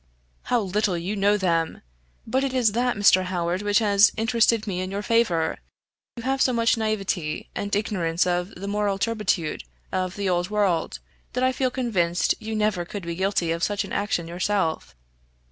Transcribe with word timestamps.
"How 0.45 0.59
little 0.61 0.97
you 0.97 1.15
know 1.15 1.37
them! 1.37 1.83
But 2.25 2.43
it 2.43 2.55
is 2.55 2.71
that, 2.71 2.95
Mr. 2.97 3.25
Howard, 3.25 3.61
which 3.61 3.77
has 3.77 4.11
interested 4.17 4.65
me 4.65 4.79
in 4.81 4.89
your 4.89 5.03
favor 5.03 5.59
you 6.15 6.23
have 6.23 6.41
so 6.41 6.51
much 6.51 6.75
naivete, 6.75 7.49
and 7.53 7.75
ignorance 7.75 8.25
of 8.25 8.49
the 8.55 8.67
moral 8.67 8.97
turpitude 8.97 9.63
of 9.91 10.15
the 10.15 10.27
old 10.27 10.49
world, 10.49 10.97
that 11.33 11.43
I 11.43 11.51
feel 11.51 11.69
convinced 11.69 12.33
you 12.39 12.55
never 12.55 12.83
could 12.83 13.03
be 13.05 13.13
guilty 13.13 13.51
of 13.51 13.61
such 13.61 13.83
an 13.83 13.93
action 13.93 14.27
yourself." 14.27 14.95